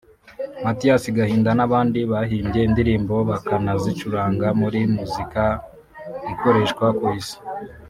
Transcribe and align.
Mathias 0.65 1.03
Gahinda 1.17 1.51
n’abandi 1.55 1.99
bahimbye 2.11 2.59
indirimbo 2.67 3.15
bakanazicuranga 3.29 4.47
muri 4.61 4.79
muzika 4.95 5.43
ikoreshwa 6.33 6.85
ku 6.97 7.05
Isi 7.19 7.37